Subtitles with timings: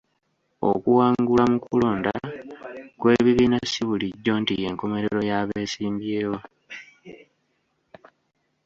[0.71, 2.13] Okuwangulwa mu kulonda
[2.99, 6.37] kw'ebibiina si bulijjo nti y'enkomerero y'abesimbyewo.